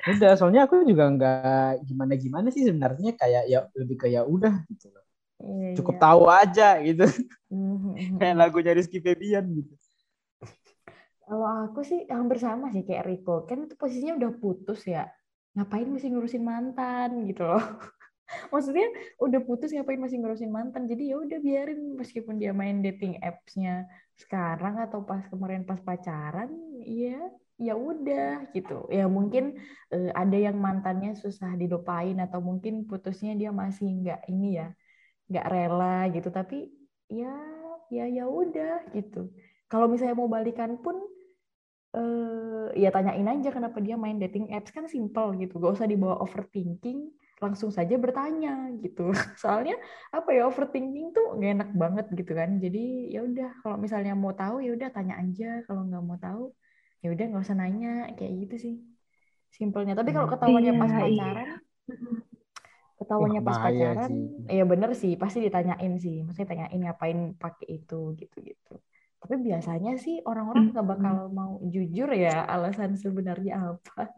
[0.06, 5.02] udah, soalnya aku juga enggak gimana-gimana sih sebenarnya kayak ya lebih kayak udah gitu loh.
[5.38, 6.02] Iya, Cukup iya.
[6.02, 7.04] tahu aja gitu.
[7.48, 8.20] Mhm.
[8.20, 9.72] kayak lagunya Rizky Febian gitu.
[11.28, 13.44] Kalau aku sih hampir sama sih kayak Riko.
[13.44, 15.08] Kan itu posisinya udah putus ya.
[15.52, 17.60] Ngapain mesti ngurusin mantan gitu loh.
[18.52, 18.88] Maksudnya
[19.20, 20.88] udah putus ngapain masih ngurusin mantan.
[20.88, 26.48] Jadi ya udah biarin meskipun dia main dating apps-nya sekarang atau pas kemarin pas pacaran,
[26.84, 27.20] ya
[27.60, 28.88] ya udah gitu.
[28.88, 29.56] Ya mungkin
[29.92, 34.68] eh, ada yang mantannya susah dilupain atau mungkin putusnya dia masih nggak ini ya,
[35.30, 36.28] nggak rela gitu.
[36.32, 36.56] Tapi
[37.12, 37.32] ya
[37.88, 39.32] ya ya udah gitu.
[39.68, 40.96] Kalau misalnya mau balikan pun
[41.96, 46.20] eh ya tanyain aja kenapa dia main dating apps kan simple gitu gak usah dibawa
[46.20, 47.08] overthinking
[47.40, 49.08] langsung saja bertanya gitu
[49.42, 49.72] soalnya
[50.12, 54.36] apa ya overthinking tuh gak enak banget gitu kan jadi ya udah kalau misalnya mau
[54.36, 56.52] tahu ya udah tanya aja kalau nggak mau tahu
[57.00, 58.74] ya udah nggak usah nanya kayak gitu sih
[59.48, 61.32] simpelnya tapi kalau ketahuannya pas Iya, iya.
[62.98, 64.22] Ketahuannya pas pacaran sih.
[64.58, 68.74] ya bener sih pasti ditanyain sih maksudnya tanyain ngapain pakai itu gitu gitu
[69.18, 74.14] tapi biasanya sih orang-orang nggak bakal mau jujur ya alasan sebenarnya apa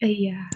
[0.00, 0.48] Iya.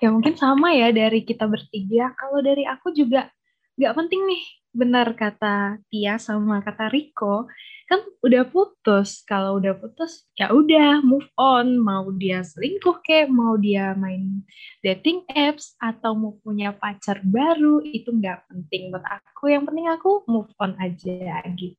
[0.00, 2.16] Ya mungkin sama ya dari kita bertiga.
[2.16, 3.28] Kalau dari aku juga
[3.76, 4.42] nggak penting nih.
[4.72, 7.44] Benar kata Tia sama kata Riko.
[7.84, 9.20] Kan udah putus.
[9.28, 11.76] Kalau udah putus ya udah move on.
[11.76, 14.40] Mau dia selingkuh kek, mau dia main
[14.80, 19.52] dating apps atau mau punya pacar baru itu nggak penting buat aku.
[19.52, 21.76] Yang penting aku move on aja gitu.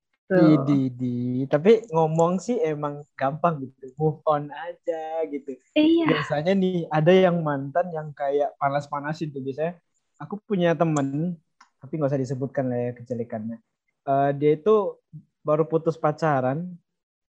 [0.66, 1.16] Di, di.
[1.50, 3.90] Tapi ngomong sih emang gampang gitu.
[3.98, 5.58] Move on aja gitu.
[5.74, 6.14] Iya.
[6.14, 9.82] Biasanya nih ada yang mantan yang kayak panas-panasin tuh biasanya.
[10.22, 11.36] Aku punya temen,
[11.84, 13.60] tapi nggak usah disebutkan lah ya kejelekannya.
[14.08, 14.96] Eh, dia itu
[15.44, 16.72] baru putus pacaran,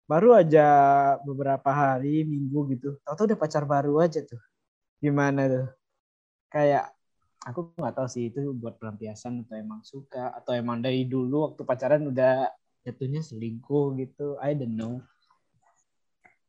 [0.04, 0.68] baru aja
[1.24, 3.00] beberapa hari, minggu gitu.
[3.08, 4.40] Tahu-tahu udah pacar baru aja tuh.
[5.00, 5.66] Gimana tuh?
[6.52, 6.92] Kayak
[7.48, 11.64] aku nggak tahu sih itu buat pelampiasan atau emang suka atau emang dari dulu waktu
[11.64, 12.52] pacaran udah
[12.84, 14.36] jatuhnya selingkuh gitu.
[14.44, 15.00] I don't know.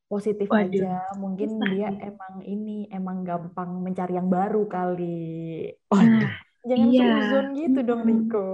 [0.05, 0.69] positif Waduh.
[0.69, 6.29] aja mungkin Susah dia emang ini emang gampang mencari yang baru kali Waduh,
[6.65, 7.06] jangan Iya.
[7.06, 8.01] seuzon gitu dong.
[8.04, 8.49] Riko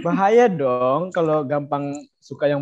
[0.00, 2.60] bahaya dong kalau gampang suka yang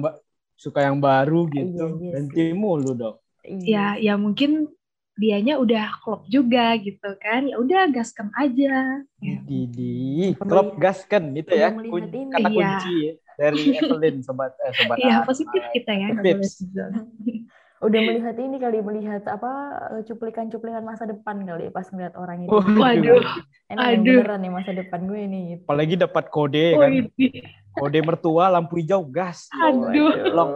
[0.55, 1.99] suka yang baru gitu.
[1.99, 3.17] Iya, iya Ganti mulu dong.
[3.43, 4.71] ya ya mungkin
[5.13, 9.39] dianya udah klop juga gitu kan ya udah gaskan aja Ya.
[9.43, 9.93] Di di
[10.33, 11.69] Udah klub melihat- gaskan gitu ya.
[11.75, 12.21] Kun- ini.
[12.31, 12.55] kata Iya.
[12.55, 13.13] kunci ya.
[13.33, 15.27] dari Evelyn sobat eh, sobat Iya A.
[15.27, 16.51] positif kita ya Tips.
[17.83, 19.51] udah melihat ini kali melihat apa
[19.99, 23.19] eh, cuplikan-cuplikan masa depan kali pas ngeliat orang itu Waduh.
[23.19, 24.15] ini yang aduh.
[24.23, 25.63] beneran nih masa depan gue nih gitu.
[25.67, 26.91] Apalagi dapat kode Oh, kan.
[26.95, 27.29] ini.
[27.73, 29.51] Kode mertua lampu hijau gas.
[29.51, 30.31] Aduh.
[30.31, 30.53] Long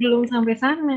[0.00, 0.94] belum sampai sana.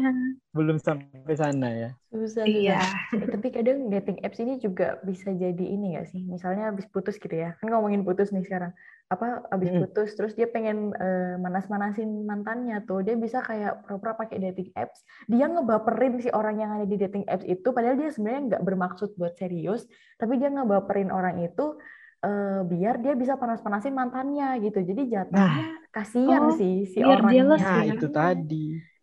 [0.56, 1.90] Belum sampai sana ya.
[2.10, 2.50] Susah, susah.
[2.50, 2.80] Iya.
[3.22, 6.26] Eh, Tapi kadang dating apps ini juga bisa jadi ini gak sih?
[6.26, 7.54] Misalnya habis putus gitu ya.
[7.62, 8.74] Kan ngomongin putus nih sekarang.
[9.14, 9.82] Apa habis Mm-mm.
[9.86, 13.06] putus terus dia pengen eh, manas-manasin mantannya tuh.
[13.06, 15.06] Dia bisa kayak pura-pura pakai dating apps.
[15.30, 19.10] Dia ngebaperin si orang yang ada di dating apps itu padahal dia sebenarnya nggak bermaksud
[19.18, 19.86] buat serius,
[20.18, 21.78] tapi dia ngebaperin orang itu
[22.26, 24.80] eh, biar dia bisa panas-panasin mantannya gitu.
[24.90, 25.64] Jadi jatuhnya
[25.96, 27.56] kasihan Oh, sih si biar orangnya.
[27.60, 27.94] Nah, ya.
[27.96, 28.56] itu tadi.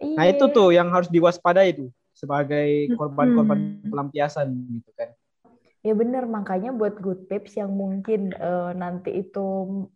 [0.05, 0.16] Iya.
[0.16, 1.85] Nah, itu tuh yang harus diwaspadai itu
[2.16, 3.90] sebagai korban-korban Mm-mm.
[3.90, 4.48] pelampiasan
[4.81, 5.09] gitu kan.
[5.87, 9.40] Ya bener, makanya buat good tips yang mungkin eh, nanti itu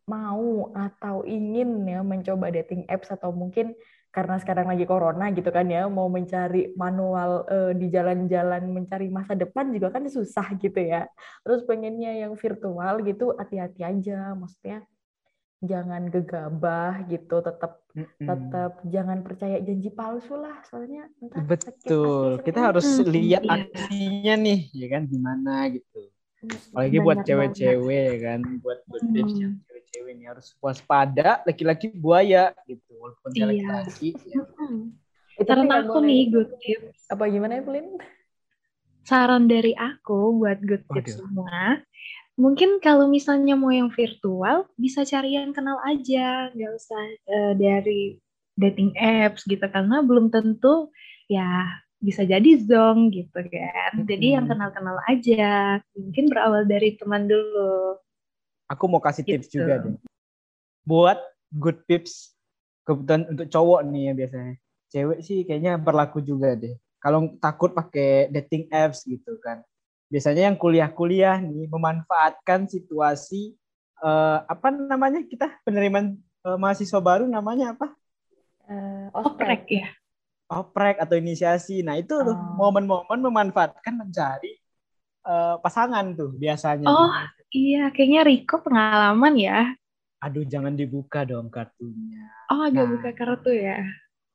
[0.07, 3.75] mau atau ingin ya mencoba dating apps atau mungkin
[4.11, 9.39] karena sekarang lagi corona gitu kan ya mau mencari manual eh, di jalan-jalan mencari masa
[9.39, 11.07] depan juga kan susah gitu ya.
[11.47, 14.83] Terus pengennya yang virtual gitu hati-hati aja, maksudnya
[15.61, 18.25] jangan gegabah gitu, tetap Mm-mm.
[18.25, 22.41] tetap jangan percaya janji palsu lah, soalnya sakit Betul.
[22.41, 22.69] asli Kita sendiri.
[22.73, 23.53] harus lihat iya.
[23.61, 26.01] aksinya nih, ya kan gimana gitu.
[26.41, 29.15] Mm, Apalagi buat Benar cewek-cewek ya kan, buat Hmm.
[29.21, 32.90] yang cewek-cewek ini harus waspada, laki-laki buaya gitu.
[33.11, 33.51] Walaupun dia Iya.
[33.51, 34.09] laki-laki.
[34.25, 34.43] ya.
[35.35, 36.99] Eh, Saran nggak aku boleh- nih good tips.
[37.09, 37.87] apa gimana ya, Pelin?
[39.03, 41.19] Saran dari aku buat good tips Waduh.
[41.19, 41.61] semua.
[42.37, 48.17] Mungkin kalau misalnya mau yang virtual, bisa cari yang kenal aja, nggak usah eh, dari
[48.55, 50.93] dating apps gitu, karena belum tentu
[51.27, 51.69] ya
[51.99, 53.93] bisa jadi zong gitu kan.
[54.05, 57.97] Jadi yang kenal-kenal aja, mungkin berawal dari teman dulu.
[58.69, 59.61] Aku mau kasih tips Gitu.
[59.61, 59.97] juga deh.
[60.83, 61.21] Buat
[61.53, 62.33] good tips
[62.91, 64.55] kebetulan untuk cowok nih ya biasanya.
[64.91, 66.75] Cewek sih kayaknya berlaku juga deh.
[66.99, 69.63] Kalau takut pakai dating apps gitu kan.
[70.11, 73.55] Biasanya yang kuliah-kuliah nih memanfaatkan situasi
[74.03, 77.95] eh, apa namanya kita penerimaan eh, mahasiswa baru namanya apa?
[78.67, 79.89] Eh, Oprek ya.
[80.51, 81.87] oprek atau inisiasi.
[81.87, 82.59] Nah itu tuh Oh.
[82.59, 84.59] momen-momen memanfaatkan mencari
[85.23, 86.91] eh, pasangan tuh biasanya.
[86.91, 87.15] Oh,
[87.55, 89.79] iya, kayaknya Riko pengalaman ya.
[90.21, 92.29] Aduh jangan dibuka dong kartunya.
[92.53, 92.93] Oh, agak Nah.
[92.93, 93.81] buka kartu ya.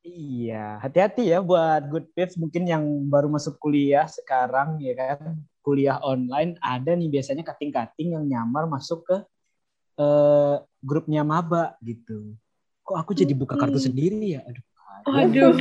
[0.05, 5.33] Iya, hati-hati ya buat good tips mungkin yang baru masuk kuliah sekarang ya kan
[5.65, 9.17] kuliah online ada nih biasanya kating-kating yang nyamar masuk ke
[9.95, 12.37] eh, grupnya maba gitu.
[12.85, 13.87] Kok aku jadi buka kartu Hmm.
[13.89, 14.41] sendiri ya?
[14.45, 14.63] Aduh.
[15.09, 15.55] Waduh,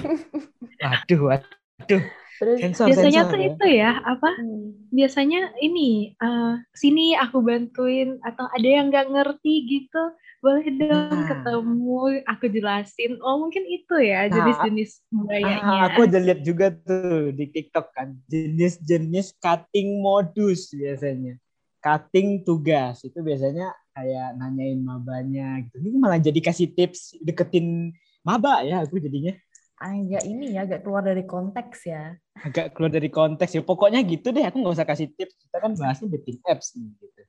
[0.82, 2.02] Aduh, aduh.
[2.34, 3.48] Terus Sensor, biasanya sensor tuh ya.
[3.54, 4.30] itu ya, apa?
[4.34, 10.02] hmm, biasanya ini eh, sini aku bantuin atau ada yang nggak ngerti gitu
[10.44, 11.24] boleh dong Nah.
[11.24, 16.66] ketemu aku jelasin oh mungkin itu ya Nah, jenis-jenis budayanya Ah, aku udah lihat juga
[16.68, 21.40] tuh di TikTok kan jenis-jenis cutting modus biasanya.
[21.80, 25.80] Cutting tugas itu biasanya kayak nanyain mabanya gitu.
[25.80, 29.32] Ini malah jadi kasih tips deketin maba ya aku jadinya
[29.80, 32.16] agak ini ya, agak keluar dari konteks ya.
[32.34, 33.62] Agak keluar dari konteks ya.
[33.62, 35.34] Pokoknya gitu deh, aku nggak usah kasih tips.
[35.38, 37.22] Kita kan bahasnya dating apps nih gitu.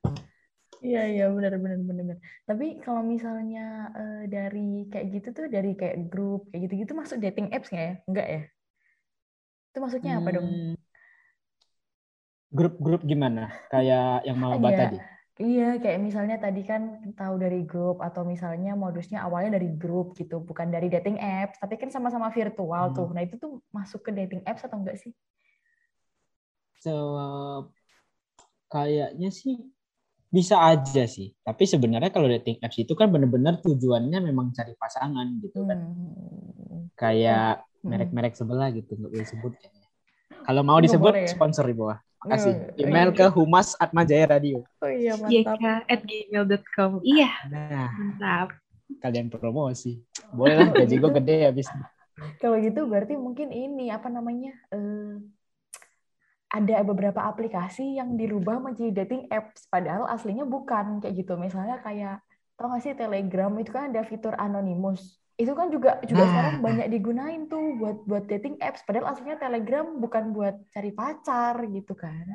[0.86, 2.16] Iya iya benar benar benar.
[2.48, 3.60] Tapi kalau misalnya
[3.98, 7.94] eh, dari kayak gitu tuh dari kayak grup kayak gitu-gitu masuk dating apps nggak ya?
[8.08, 8.40] Enggak ya?
[9.70, 10.46] Itu maksudnya apa dong?
[10.48, 10.74] Hmm,
[12.56, 13.50] Grup-grup gimana?
[13.68, 14.78] Kayak yang maba Iya.
[14.80, 14.98] tadi.
[15.36, 16.82] Iya, kayak misalnya tadi kan
[17.20, 21.74] tahu dari grup atau misalnya modusnya awalnya dari grup gitu, bukan dari dating apps, tapi
[21.80, 22.96] kan sama-sama virtual Hmm.
[22.96, 23.08] tuh.
[23.14, 25.12] Nah, itu tuh masuk ke dating apps atau enggak sih?
[26.82, 26.90] Se-
[28.72, 29.54] kayaknya sih
[30.36, 31.28] bisa aja sih.
[31.46, 35.78] Tapi sebenarnya kalau dating apps itu kan benar-benar tujuannya memang cari pasangan gitu kan.
[35.78, 36.88] Hmm.
[36.96, 37.90] Kayak Hmm.
[37.92, 39.86] merek-merek sebelah gitu nggak boleh sebut kayaknya.
[40.46, 41.34] Kalau mau disebut boleh ya?
[41.34, 41.98] sponsor di bawah.
[42.26, 42.54] Makasih.
[42.58, 43.18] Oh, Email iya.
[43.22, 44.66] ke humas atmajaya radio.
[44.82, 45.56] Oh iya, mantap.
[45.86, 48.48] yk@gmail.com iya Nah, mantap
[49.00, 50.02] kalian promosi.
[50.32, 51.66] Boleh lah gaji gue gede habis.
[52.40, 54.54] Kalau gitu berarti mungkin ini apa namanya?
[54.72, 55.20] eh,
[56.46, 61.34] ada beberapa aplikasi yang dirubah menjadi dating apps padahal aslinya bukan kayak gitu.
[61.36, 62.22] Misalnya kayak
[62.56, 65.20] tau gak sih Telegram itu kan ada fitur anonymous.
[65.36, 66.30] Itu kan juga juga Nah.
[66.32, 71.54] sekarang banyak digunain tuh buat buat dating apps padahal aslinya Telegram bukan buat cari pacar
[71.76, 72.26] gitu kan.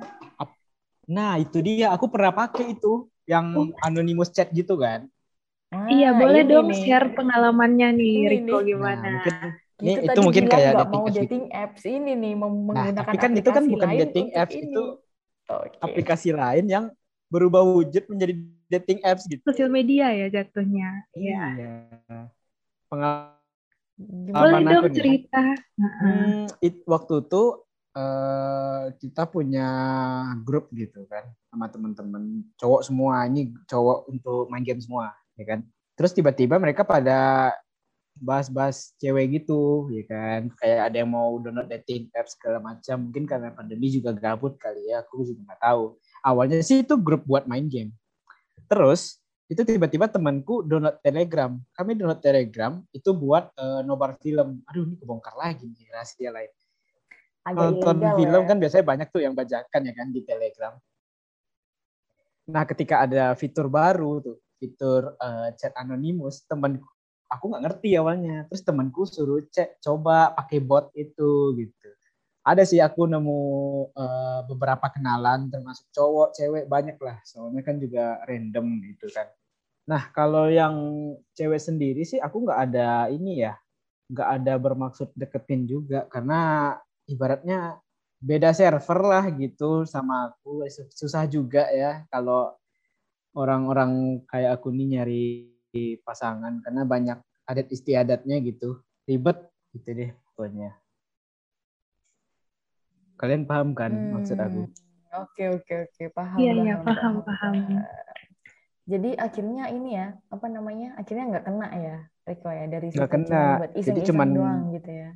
[1.10, 1.92] Nah, itu dia.
[1.96, 5.10] Aku pernah pakai itu yang anonymous chat gitu kan.
[5.72, 6.82] Nah, iya boleh dong nih.
[6.84, 8.68] share pengalamannya nih Ini Riko nih.
[8.70, 9.34] gimana Nah, mungkin
[9.82, 11.20] Gitu ini itu tadi mungkin kayak nggak dating mau apps gitu.
[11.26, 14.28] dating apps ini nih mem- Nah, menggunakan tapi kan itu kan aplikasi bukan lain dating
[14.38, 14.68] apps, ini.
[14.70, 14.82] itu
[15.50, 15.80] Oke.
[15.82, 16.86] aplikasi lain yang
[17.34, 18.34] berubah wujud menjadi
[18.70, 19.44] dating apps gitu.
[19.46, 20.88] sosial media ya jatuhnya
[21.18, 21.70] iya Iya.
[22.92, 25.42] Pengalaman boleh dong cerita.
[25.80, 27.44] Hmm, it- waktu itu
[27.92, 29.68] eh, kita punya
[30.44, 35.60] grup gitu kan sama teman-teman cowok semua ini cowok untuk main game semua ya kan
[36.00, 37.52] terus tiba-tiba mereka pada
[38.20, 40.52] bahas-bahas cewek gitu, ya kan?
[40.60, 43.08] Kayak ada yang mau download dating apps segala macam.
[43.08, 45.84] Mungkin karena pandemi juga gabut kali ya, aku juga nggak tahu.
[46.22, 47.96] Awalnya sih itu grup buat main game.
[48.68, 49.21] Terus
[49.52, 51.52] itu tiba-tiba temanku download Telegram.
[51.76, 54.64] Kami download Telegram itu buat uh, nobar film.
[54.72, 56.48] Aduh ini kebongkar lagi nih rahasia lain.
[57.44, 58.48] Agak Nonton film ya.
[58.48, 60.74] kan biasanya banyak tuh yang bajakan ya kan di Telegram.
[62.48, 66.80] Nah ketika ada fitur baru tuh, fitur uh, chat anonimus, temen
[67.28, 68.48] aku nggak ngerti awalnya.
[68.48, 71.92] Terus temanku suruh cek coba pakai bot itu gitu.
[72.48, 73.40] Ada sih aku nemu
[74.00, 77.20] uh, beberapa kenalan termasuk cowok, cewek banyak lah.
[77.28, 79.28] Soalnya kan juga random itu kan.
[79.90, 80.76] Nah kalau yang
[81.34, 83.58] cewek sendiri sih aku nggak ada ini ya,
[84.12, 86.06] nggak ada bermaksud deketin juga.
[86.12, 86.74] Karena
[87.10, 87.82] ibaratnya
[88.22, 90.68] beda server lah gitu sama aku.
[90.94, 92.54] Susah juga ya kalau
[93.34, 95.26] orang-orang kayak aku nih nyari
[96.06, 96.62] pasangan.
[96.62, 97.18] Karena banyak
[97.50, 98.80] adat istiadatnya gitu.
[99.10, 100.78] Ribet gitu deh pokoknya.
[103.18, 104.18] Kalian paham kan hmm.
[104.18, 104.66] maksud aku?
[105.12, 106.04] Oke oke oke.
[106.16, 107.86] Paham iya iya paham paham, paham.
[108.86, 113.44] Jadi akhirnya ini ya apa namanya akhirnya nggak kena ya Riko ya dari nggak kena.
[113.62, 115.10] buat iseng -iseng jadi cuman doang gitu ya.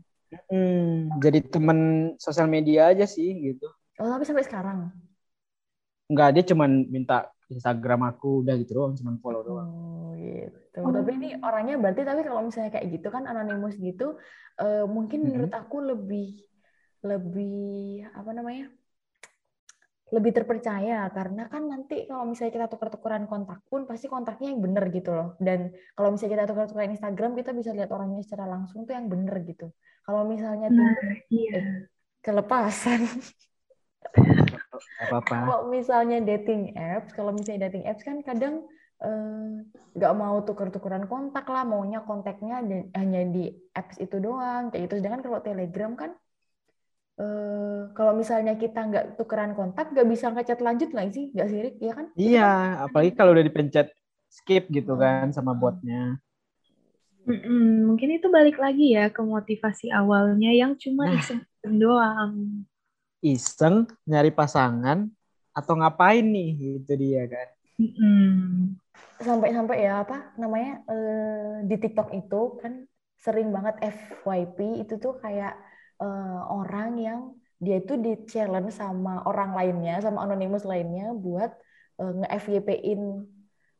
[0.51, 1.79] Hmm, jadi temen
[2.17, 3.67] sosial media aja sih gitu.
[4.01, 4.91] Oh tapi sampai sekarang?
[6.11, 9.69] Nggak dia cuman minta Instagram aku udah gitu doang cuman follow doang.
[9.69, 10.79] oh gitu.
[10.81, 10.91] Oh.
[10.91, 14.17] tapi ini orangnya berarti tapi kalau misalnya kayak gitu kan anonimus gitu
[14.59, 15.27] uh, mungkin hmm.
[15.29, 16.41] menurut aku lebih
[17.05, 18.65] lebih apa namanya
[20.13, 24.85] lebih terpercaya karena kan nanti kalau misalnya kita tukar-tukaran kontak pun pasti kontaknya yang bener
[24.93, 25.29] gitu loh.
[25.41, 29.33] Dan kalau misalnya kita tukar-tukaran Instagram kita bisa lihat orangnya secara langsung tuh yang bener
[29.41, 29.73] gitu.
[30.05, 30.93] Kalau misalnya nah,
[31.33, 31.57] iya.
[31.57, 31.65] eh,
[32.21, 33.01] kelepasan.
[35.09, 35.33] Apa-apa.
[35.33, 38.69] Kalau misalnya dating apps kalau misalnya dating apps kan kadang
[39.97, 42.61] nggak eh, mau tuker-tukeran kontak lah maunya kontaknya
[42.93, 45.01] hanya di apps itu doang kayak gitu.
[45.01, 46.13] Sedangkan kalau telegram kan
[47.15, 51.75] Uh, kalau misalnya kita nggak tukeran kontak, nggak bisa ngechat lanjut lagi sih, nggak sirik,
[51.79, 52.05] ya kan?
[52.19, 52.51] Iya,
[52.91, 53.87] apalagi kalau udah dipencet
[54.27, 56.19] skip gitu kan sama botnya.
[57.25, 62.33] Mm-mm, mungkin itu balik lagi ya ke motivasi awalnya yang cuma nah, iseng doang.
[63.23, 65.09] Iseng nyari pasangan
[65.55, 67.47] atau ngapain nih itu dia kan?
[69.17, 72.85] Sampai-sampai ya apa namanya uh, di TikTok itu kan
[73.17, 75.57] sering banget FYP itu tuh kayak
[76.01, 77.19] uh, orang yang
[77.59, 81.55] dia itu di challenge sama orang lainnya, sama anonimus lainnya buat
[82.01, 83.23] uh, nge-FYP-in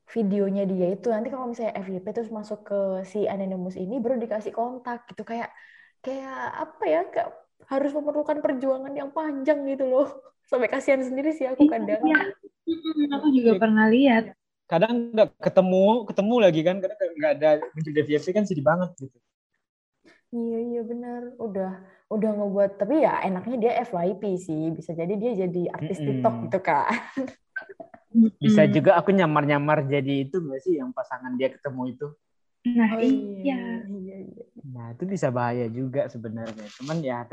[0.05, 1.07] videonya dia itu.
[1.11, 5.27] Nanti kalau misalnya FYP terus masuk ke si anonimus ini baru dikasih kontak gitu.
[5.27, 5.51] Kayak
[5.99, 7.29] kayak apa ya kayak
[7.65, 10.07] harus memerlukan perjuangan yang panjang gitu loh.
[10.49, 11.99] Sampai kasihan sendiri sih aku kadang.
[12.05, 12.21] iya.
[13.17, 14.33] aku juga pernah lihat.
[14.65, 16.75] kadang nggak ketemu ketemu lagi kan.
[16.81, 19.17] Kadang nggak ada muncul FYP kan sedih banget gitu
[20.35, 21.21] iya iya benar.
[21.39, 21.71] Udah
[22.11, 24.63] udah ngebuat tapi ya enaknya dia FYP sih.
[24.75, 26.09] Bisa jadi dia jadi artis mm -hmm.
[26.19, 26.87] TikTok gitu kak.
[28.43, 32.07] Bisa juga aku nyamar-nyamar jadi itu nggak sih yang pasangan dia ketemu itu?
[32.65, 33.83] Nah oh, iya.
[33.85, 34.45] iya iya
[34.75, 36.67] nah itu bisa bahaya juga sebenarnya.
[36.81, 37.23] Cuman ya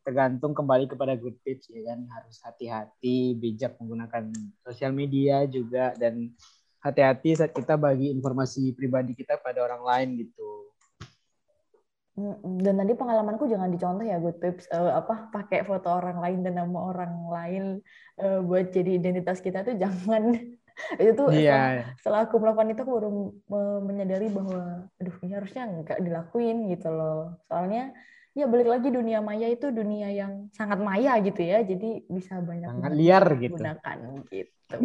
[0.00, 2.08] tergantung kembali kepada good tips ya kan?
[2.08, 4.32] Harus hati-hati bijak menggunakan
[4.64, 6.32] sosial media juga dan
[6.80, 10.65] hati-hati saat kita bagi informasi pribadi kita pada orang lain gitu
[12.64, 16.56] dan tadi pengalamanku jangan dicontoh ya good tips uh, apa pakai foto orang lain dan
[16.56, 17.64] nama orang lain
[18.24, 20.32] uh, buat jadi identitas kita tuh jangan.
[21.00, 21.40] Itu tuh yeah.
[21.40, 21.84] setelah, iya.
[21.96, 23.10] setelah aku melakukan itu aku baru
[23.84, 27.36] menyadari bahwa aduh ini harusnya nggak dilakuin gitu loh.
[27.48, 27.96] Soalnya
[28.36, 32.68] ya balik lagi dunia maya itu dunia yang sangat maya gitu ya jadi bisa banyak
[32.68, 33.56] sangat liar gitu.
[33.56, 33.98] gunakan
[34.28, 34.76] gitu.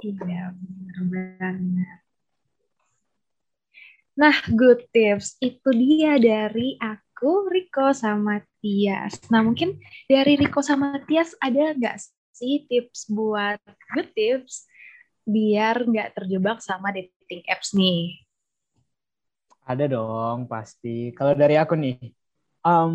[0.00, 0.56] Iya
[1.00, 1.54] benar
[4.14, 9.26] Nah, good tips itu dia dari aku, Riko, sama Tias.
[9.26, 9.74] Nah, mungkin
[10.06, 11.98] dari Riko sama Tias ada nggak
[12.30, 13.58] sih tips buat
[13.90, 14.70] good tips
[15.26, 18.22] biar nggak terjebak sama dating apps nih?
[19.66, 21.10] Ada dong, pasti.
[21.10, 21.98] Kalau dari aku nih,
[22.62, 22.94] um,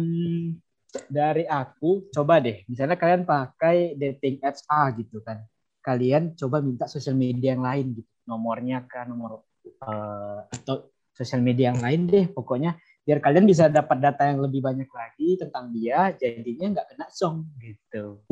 [1.11, 5.43] dari aku coba deh, misalnya kalian pakai dating apps A gitu kan,
[5.83, 9.43] kalian coba minta sosial media yang lain gitu, nomornya kan, nomor
[9.83, 10.87] uh, atau
[11.19, 12.79] sosial media yang lain deh pokoknya.
[13.03, 17.51] Biar kalian bisa dapat data yang lebih banyak lagi tentang dia jadinya nggak kena song
[17.59, 18.23] gitu.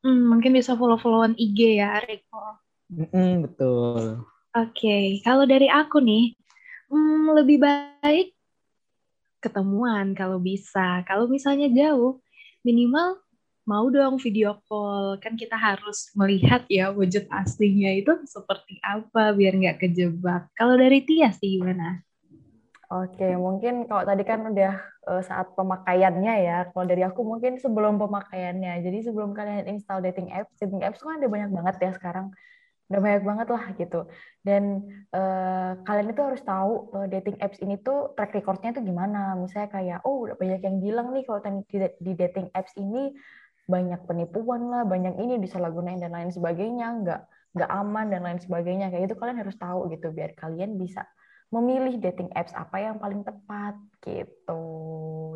[0.00, 4.24] Hmm, mungkin bisa follow followan IG ya Riko mm betul.
[4.50, 5.06] Oke okay.
[5.22, 6.34] kalau dari aku nih
[6.90, 8.34] hmm, lebih baik
[9.40, 11.00] ketemuan kalau bisa.
[11.06, 12.18] Kalau misalnya jauh
[12.66, 13.22] minimal
[13.64, 15.16] mau dong video call.
[15.22, 20.50] Kan kita harus melihat ya wujud aslinya itu seperti apa biar nggak kejebak.
[20.58, 22.02] Kalau dari Tia sih gimana
[22.90, 24.72] Oke, mungkin kalau tadi kan udah
[25.10, 26.56] eh, saat pemakaiannya ya.
[26.74, 28.82] Kalau dari aku mungkin sebelum pemakaiannya.
[28.84, 32.26] Jadi sebelum kalian install dating apps, dating apps kan ada banyak banget ya sekarang.
[32.90, 33.98] Udah banyak banget lah gitu.
[34.46, 34.62] Dan
[35.14, 39.18] eh, kalian itu harus tahu eh, dating apps ini tuh track recordnya tuh gimana.
[39.42, 41.76] Misalnya kayak, oh udah banyak yang bilang nih kalau di,
[42.06, 43.14] di dating apps ini
[43.70, 47.20] banyak penipuan lah, banyak ini disalahgunain dan lain sebagainya, nggak
[47.54, 48.86] nggak aman dan lain sebagainya.
[48.90, 51.06] Kayak itu kalian harus tahu gitu biar kalian bisa
[51.50, 53.74] memilih dating apps apa yang paling tepat
[54.06, 54.62] gitu.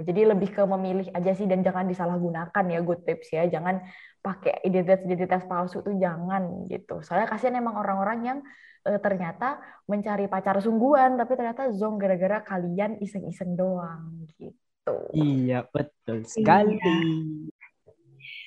[0.06, 3.50] Jadi lebih ke memilih aja sih dan jangan disalahgunakan ya good tips ya.
[3.50, 3.82] Jangan
[4.22, 7.02] pakai identitas-identitas palsu tuh jangan gitu.
[7.02, 8.38] Soalnya kasihan emang orang-orang yang
[8.86, 9.58] eh, ternyata
[9.90, 14.96] mencari pacar sungguhan tapi ternyata zong gara-gara kalian iseng-iseng doang gitu.
[15.12, 16.78] Iya, betul sekali.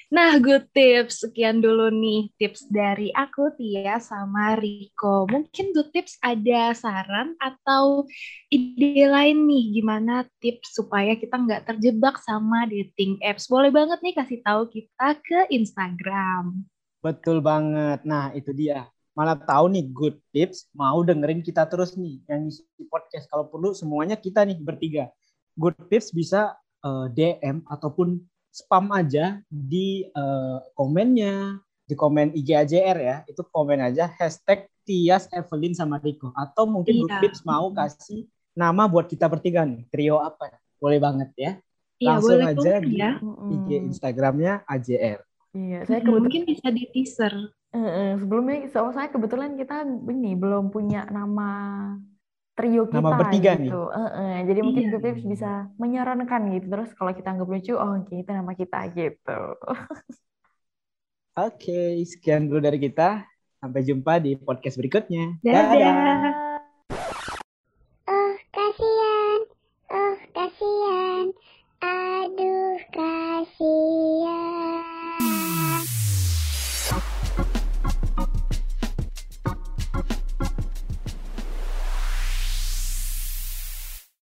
[0.08, 1.20] Nah, good tips.
[1.28, 5.28] Sekian dulu nih tips dari aku, Tia, sama Riko.
[5.28, 8.08] Mungkin good tips ada saran atau
[8.48, 13.52] ide lain nih gimana tips supaya kita nggak terjebak sama dating apps.
[13.52, 16.64] Boleh banget nih kasih tahu kita ke Instagram.
[17.04, 18.08] Betul banget.
[18.08, 18.88] Nah, itu dia.
[19.12, 23.28] Malah tahu nih good tips, mau dengerin kita terus nih yang isi podcast.
[23.28, 25.12] Kalau perlu semuanya kita nih bertiga.
[25.60, 28.24] Good tips bisa eh, DM ataupun
[28.58, 35.30] spam aja di uh, komennya, di komen IG AJR ya, itu komen aja hashtag Tias,
[35.30, 36.34] Evelyn, sama Riko.
[36.34, 37.22] Atau mungkin iya.
[37.22, 38.26] tips mau kasih
[38.58, 40.58] nama buat kita bertiga nih, trio apa?
[40.82, 41.52] Boleh banget ya.
[42.02, 43.12] Iya, Langsung boleh aja di ya.
[43.54, 45.20] IG Instagramnya AJR.
[45.54, 47.34] Iya, saya kebetulan, mungkin bisa di teaser.
[47.76, 51.50] Uh, sebelumnya, so, saya kebetulan kita ini belum punya nama
[52.58, 53.82] trio kita Nama bertiga gitu.
[53.86, 53.94] Nih.
[53.94, 54.34] Uh -uh.
[54.50, 54.98] Jadi mungkin iya.
[54.98, 56.66] Tips bisa menyarankan gitu.
[56.74, 59.42] Terus kalau kita anggap lucu, oh oke okay, itu nama kita gitu.
[61.38, 63.22] Oke, okay, sekian dulu dari kita.
[63.62, 65.38] Sampai jumpa di podcast berikutnya.
[65.46, 65.70] Dadah.
[65.70, 66.18] Dadah.
[68.10, 69.40] Oh, kasihan.
[69.94, 71.26] Oh, kasihan.
[71.86, 72.17] Ah.